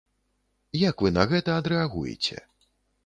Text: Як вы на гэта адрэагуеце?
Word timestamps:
Як 0.89 1.03
вы 1.07 1.11
на 1.19 1.25
гэта 1.33 1.59
адрэагуеце? 1.61 2.37